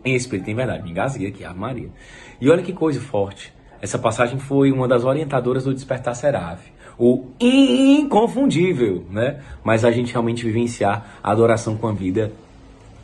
em 0.05 0.15
espírito 0.15 0.49
e 0.49 0.53
em 0.53 0.57
verdade". 0.57 0.83
Me 0.83 0.91
engasguei 0.91 1.29
aqui, 1.29 1.45
a 1.45 1.53
Maria. 1.53 1.91
E 2.41 2.49
olha 2.49 2.63
que 2.63 2.73
coisa 2.73 3.01
forte. 3.01 3.55
Essa 3.81 3.99
passagem 3.99 4.39
foi 4.39 4.73
uma 4.73 4.89
das 4.89 5.05
orientadoras 5.05 5.65
do 5.65 5.75
Despertar 5.75 6.15
Seraf 6.15 6.76
o 6.99 7.27
inconfundível, 7.39 9.05
né? 9.11 9.41
Mas 9.63 9.85
a 9.85 9.91
gente 9.91 10.13
realmente 10.13 10.45
vivenciar 10.45 11.19
a 11.23 11.31
adoração 11.31 11.77
com 11.77 11.89
a 11.89 11.93
vida 11.93 12.33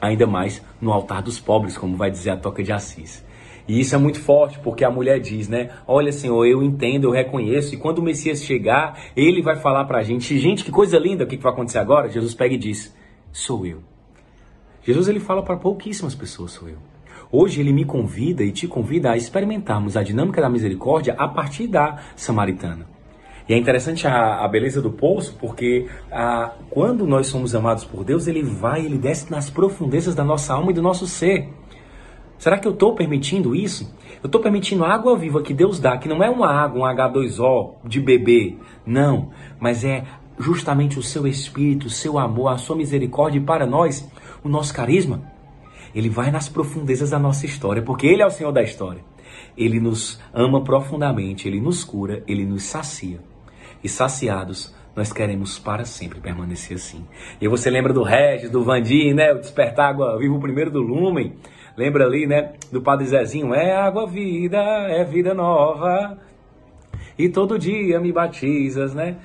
ainda 0.00 0.26
mais 0.26 0.62
no 0.80 0.92
altar 0.92 1.22
dos 1.22 1.38
pobres, 1.38 1.78
como 1.78 1.96
vai 1.96 2.10
dizer 2.10 2.30
a 2.30 2.36
Toca 2.36 2.62
de 2.62 2.72
Assis. 2.72 3.24
E 3.68 3.78
isso 3.78 3.94
é 3.94 3.98
muito 3.98 4.20
forte, 4.20 4.58
porque 4.58 4.84
a 4.84 4.90
mulher 4.90 5.20
diz, 5.20 5.48
né? 5.48 5.70
Olha, 5.86 6.10
Senhor, 6.10 6.44
eu 6.44 6.62
entendo, 6.62 7.04
eu 7.04 7.10
reconheço, 7.12 7.74
e 7.74 7.78
quando 7.78 7.98
o 7.98 8.02
Messias 8.02 8.42
chegar, 8.42 8.98
ele 9.16 9.40
vai 9.40 9.54
falar 9.54 9.84
pra 9.84 10.02
gente, 10.02 10.36
gente, 10.38 10.64
que 10.64 10.72
coisa 10.72 10.98
linda, 10.98 11.22
o 11.22 11.26
que, 11.26 11.36
que 11.36 11.42
vai 11.42 11.52
acontecer 11.52 11.78
agora? 11.78 12.10
Jesus 12.10 12.34
pega 12.34 12.54
e 12.54 12.58
diz: 12.58 12.92
Sou 13.30 13.64
eu. 13.64 13.78
Jesus 14.82 15.06
ele 15.06 15.20
fala 15.20 15.42
para 15.42 15.56
pouquíssimas 15.56 16.14
pessoas, 16.14 16.50
sou 16.50 16.68
eu. 16.68 16.78
Hoje 17.30 17.60
ele 17.60 17.72
me 17.72 17.84
convida 17.84 18.42
e 18.42 18.50
te 18.50 18.66
convida 18.66 19.12
a 19.12 19.16
experimentarmos 19.16 19.96
a 19.96 20.02
dinâmica 20.02 20.42
da 20.42 20.50
misericórdia 20.50 21.14
a 21.16 21.28
partir 21.28 21.68
da 21.68 22.02
samaritana. 22.16 22.86
E 23.52 23.54
é 23.54 23.58
interessante 23.58 24.06
a, 24.06 24.42
a 24.42 24.48
beleza 24.48 24.80
do 24.80 24.90
poço, 24.90 25.36
porque 25.38 25.86
a, 26.10 26.54
quando 26.70 27.06
nós 27.06 27.26
somos 27.26 27.54
amados 27.54 27.84
por 27.84 28.02
Deus, 28.02 28.26
Ele 28.26 28.42
vai, 28.42 28.82
Ele 28.82 28.96
desce 28.96 29.30
nas 29.30 29.50
profundezas 29.50 30.14
da 30.14 30.24
nossa 30.24 30.54
alma 30.54 30.70
e 30.70 30.74
do 30.74 30.80
nosso 30.80 31.06
ser. 31.06 31.52
Será 32.38 32.56
que 32.56 32.66
eu 32.66 32.72
estou 32.72 32.94
permitindo 32.94 33.54
isso? 33.54 33.94
Eu 34.22 34.28
estou 34.28 34.40
permitindo 34.40 34.86
a 34.86 34.94
água 34.94 35.18
viva 35.18 35.42
que 35.42 35.52
Deus 35.52 35.78
dá, 35.78 35.98
que 35.98 36.08
não 36.08 36.24
é 36.24 36.30
uma 36.30 36.50
água, 36.50 36.80
um 36.80 36.96
H2O 36.96 37.74
de 37.84 38.00
bebê, 38.00 38.56
não, 38.86 39.28
mas 39.60 39.84
é 39.84 40.02
justamente 40.38 40.98
o 40.98 41.02
seu 41.02 41.26
espírito, 41.26 41.88
o 41.88 41.90
seu 41.90 42.18
amor, 42.18 42.48
a 42.48 42.56
sua 42.56 42.74
misericórdia 42.74 43.42
para 43.42 43.66
nós, 43.66 44.10
o 44.42 44.48
nosso 44.48 44.72
carisma. 44.72 45.30
Ele 45.94 46.08
vai 46.08 46.30
nas 46.30 46.48
profundezas 46.48 47.10
da 47.10 47.18
nossa 47.18 47.44
história, 47.44 47.82
porque 47.82 48.06
Ele 48.06 48.22
é 48.22 48.26
o 48.26 48.30
Senhor 48.30 48.50
da 48.50 48.62
história. 48.62 49.04
Ele 49.54 49.78
nos 49.78 50.18
ama 50.32 50.64
profundamente, 50.64 51.46
Ele 51.46 51.60
nos 51.60 51.84
cura, 51.84 52.24
Ele 52.26 52.46
nos 52.46 52.62
sacia 52.62 53.20
e 53.82 53.88
saciados, 53.88 54.74
nós 54.94 55.12
queremos 55.12 55.58
para 55.58 55.84
sempre 55.84 56.20
permanecer 56.20 56.76
assim. 56.76 57.06
E 57.40 57.48
você 57.48 57.70
lembra 57.70 57.92
do 57.92 58.02
Regis, 58.02 58.50
do 58.50 58.62
Vandir, 58.62 59.14
né? 59.14 59.32
O 59.32 59.38
Despertar 59.38 59.90
Água 59.90 60.18
Viva, 60.18 60.34
o 60.34 60.40
primeiro 60.40 60.70
do 60.70 60.80
Lumen. 60.80 61.34
Lembra 61.76 62.04
ali, 62.04 62.26
né? 62.26 62.52
Do 62.70 62.82
Padre 62.82 63.06
Zezinho, 63.06 63.54
é 63.54 63.74
água 63.74 64.06
vida, 64.06 64.58
é 64.58 65.02
vida 65.04 65.32
nova 65.32 66.18
e 67.18 67.28
todo 67.28 67.58
dia 67.58 68.00
me 68.00 68.10
batizas, 68.12 68.94
né? 68.94 69.16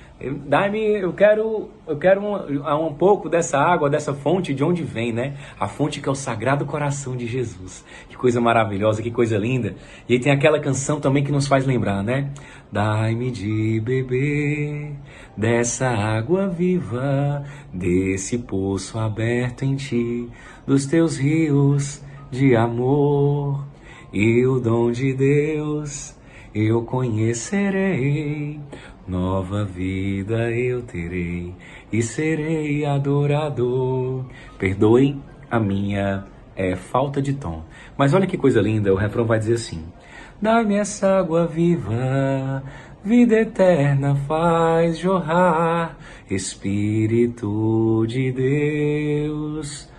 Dai-me, 0.45 0.99
eu 0.99 1.13
quero, 1.13 1.69
eu 1.87 1.97
quero 1.97 2.21
um, 2.21 2.87
um, 2.87 2.93
pouco 2.93 3.29
dessa 3.29 3.57
água, 3.59 3.89
dessa 3.89 4.13
fonte 4.13 4.53
de 4.53 4.63
onde 4.63 4.83
vem, 4.83 5.13
né? 5.13 5.35
A 5.59 5.67
fonte 5.67 6.01
que 6.01 6.09
é 6.09 6.11
o 6.11 6.15
Sagrado 6.15 6.65
Coração 6.65 7.15
de 7.15 7.25
Jesus. 7.27 7.85
Que 8.09 8.17
coisa 8.17 8.41
maravilhosa, 8.41 9.01
que 9.01 9.11
coisa 9.11 9.37
linda. 9.37 9.75
E 10.09 10.13
aí 10.13 10.19
tem 10.19 10.31
aquela 10.31 10.59
canção 10.59 10.99
também 10.99 11.23
que 11.23 11.31
nos 11.31 11.47
faz 11.47 11.65
lembrar, 11.65 12.03
né? 12.03 12.31
Dai-me 12.71 13.31
de 13.31 13.79
beber 13.79 14.93
dessa 15.35 15.87
água 15.87 16.47
viva, 16.47 17.45
desse 17.71 18.39
poço 18.39 18.97
aberto 18.99 19.63
em 19.63 19.75
ti, 19.75 20.27
dos 20.65 20.85
teus 20.87 21.17
rios 21.17 22.03
de 22.31 22.55
amor 22.55 23.65
e 24.11 24.45
o 24.45 24.59
dom 24.59 24.91
de 24.91 25.13
Deus 25.13 26.16
eu 26.53 26.83
conhecerei, 26.83 28.59
nova 29.07 29.63
vida 29.63 30.51
eu 30.51 30.81
terei 30.81 31.53
e 31.91 32.01
serei 32.01 32.85
adorador. 32.85 34.25
Perdoem 34.57 35.21
a 35.49 35.59
minha 35.59 36.25
é, 36.55 36.75
falta 36.75 37.21
de 37.21 37.33
tom. 37.33 37.63
Mas 37.97 38.13
olha 38.13 38.27
que 38.27 38.37
coisa 38.37 38.61
linda, 38.61 38.93
o 38.93 38.97
refrão 38.97 39.25
vai 39.25 39.39
dizer 39.39 39.55
assim: 39.55 39.85
Dai-me 40.41 40.75
essa 40.75 41.19
água 41.19 41.45
viva, 41.45 42.63
vida 43.03 43.39
eterna 43.39 44.15
faz 44.27 44.97
jorrar, 44.97 45.97
Espírito 46.29 48.05
de 48.07 48.31
Deus 48.31 49.96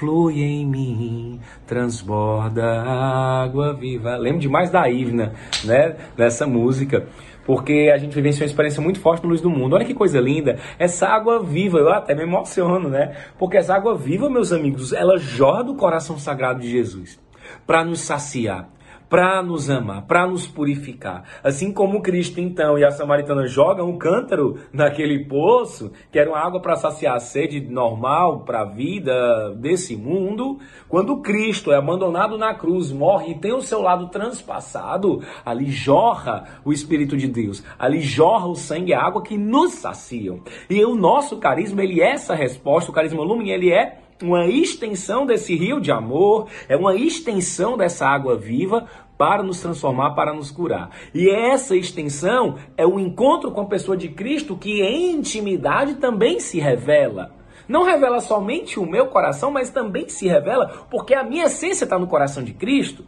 flui 0.00 0.40
em 0.40 0.66
mim, 0.66 1.40
transborda 1.66 2.64
água 2.64 3.74
viva. 3.74 4.16
Lembro 4.16 4.40
demais 4.40 4.70
da 4.70 4.88
Ivna, 4.88 5.34
né, 5.62 5.94
nessa 6.16 6.46
música, 6.46 7.06
porque 7.44 7.90
a 7.92 7.98
gente 7.98 8.14
vivenciou 8.14 8.44
uma 8.44 8.50
experiência 8.50 8.82
muito 8.82 8.98
forte 8.98 9.22
no 9.24 9.28
Luz 9.28 9.42
do 9.42 9.50
Mundo. 9.50 9.74
Olha 9.76 9.84
que 9.84 9.92
coisa 9.92 10.18
linda, 10.18 10.58
essa 10.78 11.06
água 11.06 11.42
viva, 11.42 11.78
eu 11.78 11.92
até 11.92 12.14
me 12.14 12.22
emociono, 12.22 12.88
né? 12.88 13.14
Porque 13.38 13.58
essa 13.58 13.74
água 13.74 13.94
viva, 13.94 14.30
meus 14.30 14.54
amigos, 14.54 14.94
ela 14.94 15.18
jorra 15.18 15.62
do 15.64 15.74
coração 15.74 16.18
sagrado 16.18 16.60
de 16.60 16.70
Jesus 16.70 17.20
para 17.66 17.84
nos 17.84 18.00
saciar, 18.00 18.70
para 19.10 19.42
nos 19.42 19.68
amar, 19.68 20.06
para 20.06 20.24
nos 20.24 20.46
purificar. 20.46 21.24
Assim 21.42 21.72
como 21.72 22.00
Cristo, 22.00 22.40
então, 22.40 22.78
e 22.78 22.84
a 22.84 22.92
samaritana 22.92 23.48
jogam 23.48 23.90
um 23.90 23.98
cântaro 23.98 24.60
naquele 24.72 25.24
poço, 25.24 25.90
que 26.12 26.18
era 26.18 26.30
uma 26.30 26.38
água 26.38 26.60
para 26.60 26.76
saciar 26.76 27.16
a 27.16 27.20
sede 27.20 27.60
normal 27.60 28.44
para 28.44 28.62
a 28.62 28.64
vida 28.64 29.52
desse 29.56 29.96
mundo, 29.96 30.60
quando 30.88 31.20
Cristo 31.20 31.72
é 31.72 31.76
abandonado 31.76 32.38
na 32.38 32.54
cruz, 32.54 32.92
morre 32.92 33.32
e 33.32 33.38
tem 33.38 33.52
o 33.52 33.60
seu 33.60 33.82
lado 33.82 34.08
transpassado, 34.08 35.20
ali 35.44 35.68
jorra 35.70 36.44
o 36.64 36.72
Espírito 36.72 37.16
de 37.16 37.26
Deus, 37.26 37.64
ali 37.76 38.00
jorra 38.00 38.46
o 38.46 38.54
sangue 38.54 38.92
e 38.92 38.94
a 38.94 39.02
água 39.02 39.22
que 39.22 39.36
nos 39.36 39.72
saciam. 39.72 40.40
E 40.68 40.84
o 40.84 40.94
nosso 40.94 41.38
carisma, 41.38 41.82
ele 41.82 42.00
é 42.00 42.12
essa 42.12 42.34
resposta, 42.34 42.92
o 42.92 42.94
carisma 42.94 43.24
lumen, 43.24 43.50
ele 43.50 43.72
é 43.72 43.98
uma 44.22 44.46
extensão 44.46 45.26
desse 45.26 45.54
rio 45.56 45.80
de 45.80 45.90
amor, 45.90 46.48
é 46.68 46.76
uma 46.76 46.94
extensão 46.94 47.76
dessa 47.76 48.06
água 48.06 48.36
viva 48.36 48.86
para 49.16 49.42
nos 49.42 49.60
transformar, 49.60 50.12
para 50.12 50.32
nos 50.32 50.50
curar. 50.50 50.90
E 51.14 51.28
essa 51.28 51.76
extensão 51.76 52.56
é 52.76 52.86
o 52.86 52.98
encontro 52.98 53.50
com 53.50 53.60
a 53.60 53.66
pessoa 53.66 53.96
de 53.96 54.08
Cristo 54.08 54.56
que 54.56 54.82
em 54.82 55.12
intimidade 55.12 55.96
também 55.96 56.40
se 56.40 56.58
revela. 56.58 57.34
Não 57.68 57.84
revela 57.84 58.20
somente 58.20 58.80
o 58.80 58.86
meu 58.86 59.08
coração, 59.08 59.50
mas 59.50 59.70
também 59.70 60.08
se 60.08 60.26
revela 60.26 60.86
porque 60.90 61.14
a 61.14 61.22
minha 61.22 61.44
essência 61.44 61.84
está 61.84 61.98
no 61.98 62.06
coração 62.06 62.42
de 62.42 62.52
Cristo. 62.52 63.04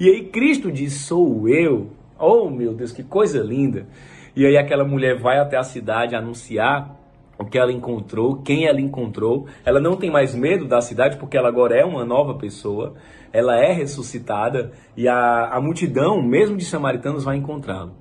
E 0.00 0.08
aí 0.08 0.24
Cristo 0.24 0.72
diz: 0.72 0.94
Sou 0.94 1.48
eu. 1.48 1.90
Oh 2.18 2.48
meu 2.48 2.72
Deus, 2.72 2.90
que 2.90 3.02
coisa 3.02 3.40
linda! 3.40 3.86
E 4.34 4.44
aí 4.46 4.56
aquela 4.56 4.84
mulher 4.84 5.20
vai 5.20 5.38
até 5.38 5.56
a 5.56 5.62
cidade 5.62 6.16
anunciar 6.16 7.03
o 7.38 7.44
que 7.44 7.58
ela 7.58 7.72
encontrou, 7.72 8.42
quem 8.42 8.66
ela 8.66 8.80
encontrou. 8.80 9.46
Ela 9.64 9.80
não 9.80 9.96
tem 9.96 10.10
mais 10.10 10.34
medo 10.34 10.66
da 10.66 10.80
cidade 10.80 11.16
porque 11.16 11.36
ela 11.36 11.48
agora 11.48 11.76
é 11.76 11.84
uma 11.84 12.04
nova 12.04 12.34
pessoa. 12.34 12.94
Ela 13.32 13.58
é 13.58 13.72
ressuscitada 13.72 14.72
e 14.96 15.08
a, 15.08 15.48
a 15.48 15.60
multidão, 15.60 16.22
mesmo 16.22 16.56
de 16.56 16.64
samaritanos, 16.64 17.24
vai 17.24 17.36
encontrá-lo. 17.36 17.94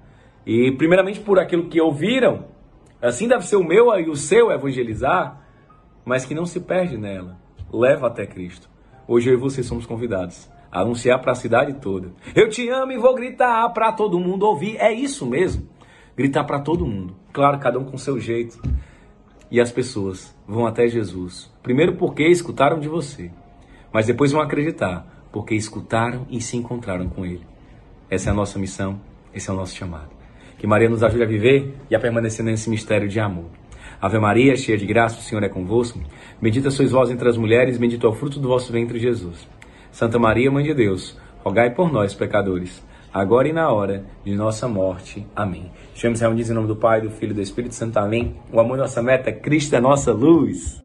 E 0.46 0.72
primeiramente 0.74 1.20
por 1.20 1.40
aquilo 1.40 1.70
que 1.70 1.82
ouviram, 1.82 2.46
assim 3.02 3.28
deve 3.28 3.46
ser 3.46 3.56
o 3.56 3.64
meu 3.64 3.88
e 4.00 4.10
o 4.10 4.16
seu 4.16 4.52
evangelizar, 4.52 5.42
mas 6.06 6.26
que 6.26 6.36
não 6.36 6.46
se 6.46 6.60
perde 6.60 6.98
nela. 6.98 7.38
Leva 7.72 8.08
até 8.08 8.26
Cristo. 8.26 8.70
Hoje 9.08 9.30
eu 9.30 9.34
e 9.34 9.38
você 9.38 9.64
somos 9.64 9.86
convidados 9.86 10.50
a 10.72 10.82
anunciar 10.82 11.20
para 11.20 11.32
a 11.32 11.36
cidade 11.36 11.74
toda. 11.74 12.12
Eu 12.36 12.50
te 12.50 12.68
amo 12.70 12.92
e 12.92 12.98
vou 12.98 13.14
gritar 13.16 13.68
para 13.70 13.92
todo 13.92 14.20
mundo 14.20 14.44
ouvir. 14.44 14.78
É 14.78 14.92
isso 14.92 15.26
mesmo. 15.26 15.68
Gritar 16.16 16.44
para 16.44 16.60
todo 16.60 16.86
mundo. 16.86 17.16
Claro, 17.32 17.58
cada 17.60 17.80
um 17.80 17.86
com 17.86 17.98
seu 17.98 18.20
jeito 18.20 18.60
e 19.54 19.62
as 19.62 19.72
pessoas 19.72 20.36
vão 20.48 20.66
até 20.66 20.88
Jesus. 20.88 21.54
Primeiro 21.62 21.94
porque 21.94 22.28
escutaram 22.28 22.80
de 22.80 22.88
você, 22.88 23.30
mas 23.94 24.08
depois 24.08 24.32
vão 24.32 24.42
acreditar 24.42 25.08
porque 25.32 25.54
escutaram 25.54 26.26
e 26.28 26.42
se 26.42 26.58
encontraram 26.58 27.08
com 27.08 27.24
Ele. 27.24 27.46
Essa 28.10 28.30
é 28.30 28.32
a 28.32 28.36
nossa 28.36 28.58
missão, 28.58 29.00
esse 29.32 29.52
é 29.52 29.54
o 29.54 29.56
nosso 29.56 29.76
chamado. 29.76 30.10
Que 30.58 30.66
Maria 30.66 30.90
nos 30.90 31.04
ajude 31.04 31.22
a 31.22 31.28
viver 31.28 31.72
e 31.88 31.96
a 31.96 32.00
permanecer 32.00 32.44
nesse 32.44 32.68
mistério 32.68 33.08
de 33.08 33.20
amor. 33.20 33.46
Ave 34.02 34.18
Maria, 34.18 34.56
cheia 34.58 34.78
de 34.78 34.88
graça, 34.88 35.20
o 35.20 35.22
Senhor 35.22 35.44
é 35.44 35.50
convosco. 35.50 36.00
Bendita 36.42 36.72
sois 36.72 36.90
vós 36.90 37.12
entre 37.12 37.30
as 37.30 37.38
mulheres, 37.38 37.78
bendito 37.78 38.08
é 38.08 38.10
o 38.10 38.14
fruto 38.14 38.40
do 38.40 38.48
vosso 38.48 38.74
ventre, 38.74 38.98
Jesus. 38.98 39.48
Santa 39.92 40.18
Maria, 40.18 40.50
Mãe 40.50 40.64
de 40.64 40.74
Deus, 40.74 41.16
rogai 41.44 41.70
por 41.70 41.92
nós, 41.92 42.16
pecadores 42.16 42.84
agora 43.14 43.48
e 43.48 43.54
na 43.54 43.70
hora 43.72 44.06
de 44.26 44.34
nossa 44.36 44.68
morte. 44.68 45.26
Amém. 45.36 45.72
Estamos 45.94 46.20
reunidos 46.20 46.50
em 46.50 46.54
nome 46.54 46.68
do 46.68 46.76
Pai, 46.76 47.02
do 47.02 47.12
Filho 47.12 47.32
e 47.32 47.36
do 47.36 47.42
Espírito 47.42 47.76
Santo. 47.76 47.98
Amém. 47.98 48.36
O 48.52 48.60
amor 48.60 48.78
é 48.78 48.82
nossa 48.82 49.04
meta, 49.04 49.32
Cristo 49.32 49.76
é 49.76 49.80
nossa 49.80 50.12
luz. 50.12 50.82